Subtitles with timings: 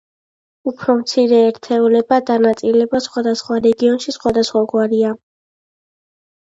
[0.69, 5.17] უფრო მცირე ერთეულებად დანაწილება სხვადასხვა რეგიონში სხვადასხვაგვარია.